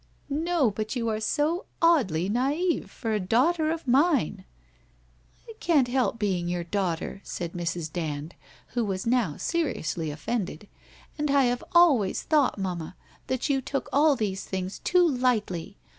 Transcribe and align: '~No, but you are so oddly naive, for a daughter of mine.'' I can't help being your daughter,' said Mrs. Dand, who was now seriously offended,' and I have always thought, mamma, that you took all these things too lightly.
'~No, 0.31 0.71
but 0.71 0.95
you 0.95 1.09
are 1.09 1.19
so 1.19 1.65
oddly 1.79 2.27
naive, 2.27 2.89
for 2.89 3.13
a 3.13 3.19
daughter 3.19 3.69
of 3.69 3.87
mine.'' 3.87 4.45
I 5.47 5.53
can't 5.59 5.87
help 5.87 6.17
being 6.17 6.47
your 6.49 6.63
daughter,' 6.63 7.21
said 7.23 7.53
Mrs. 7.53 7.93
Dand, 7.93 8.33
who 8.69 8.83
was 8.83 9.05
now 9.05 9.37
seriously 9.37 10.09
offended,' 10.09 10.67
and 11.19 11.29
I 11.29 11.43
have 11.43 11.63
always 11.73 12.23
thought, 12.23 12.57
mamma, 12.57 12.95
that 13.27 13.47
you 13.47 13.61
took 13.61 13.89
all 13.93 14.15
these 14.15 14.43
things 14.43 14.79
too 14.79 15.07
lightly. 15.07 15.77